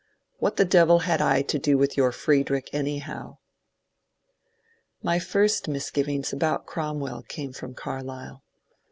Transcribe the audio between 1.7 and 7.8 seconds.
with your Friedrich, anyhow!" My first misgivings about Cromwell came from